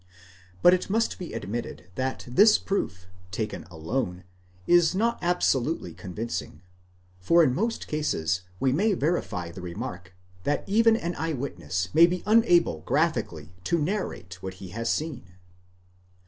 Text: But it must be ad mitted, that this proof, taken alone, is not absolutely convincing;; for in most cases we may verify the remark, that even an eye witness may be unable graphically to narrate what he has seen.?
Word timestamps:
But 0.63 0.73
it 0.73 0.89
must 0.89 1.19
be 1.19 1.35
ad 1.35 1.47
mitted, 1.47 1.91
that 1.93 2.25
this 2.27 2.57
proof, 2.57 3.05
taken 3.29 3.65
alone, 3.65 4.23
is 4.65 4.95
not 4.95 5.19
absolutely 5.21 5.93
convincing;; 5.93 6.63
for 7.19 7.43
in 7.43 7.53
most 7.53 7.87
cases 7.87 8.41
we 8.59 8.71
may 8.73 8.93
verify 8.93 9.51
the 9.51 9.61
remark, 9.61 10.15
that 10.43 10.63
even 10.65 10.95
an 10.97 11.13
eye 11.19 11.33
witness 11.33 11.89
may 11.93 12.07
be 12.07 12.23
unable 12.25 12.79
graphically 12.79 13.53
to 13.65 13.77
narrate 13.77 14.41
what 14.41 14.55
he 14.55 14.69
has 14.69 14.89
seen.? 14.91 15.33